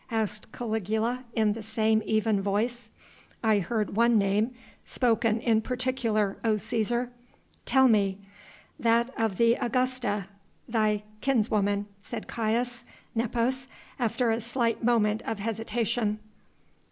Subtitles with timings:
[0.09, 2.89] asked Caligula in the same even voice.
[3.43, 7.09] "I heard one name spoken in particular, O Cæsar."
[7.67, 8.17] "Tell me."
[8.79, 10.25] "That of the Augusta,
[10.67, 12.83] thy kinswoman," said Caius
[13.13, 13.67] Nepos,
[13.99, 16.17] after a slight moment of hesitation.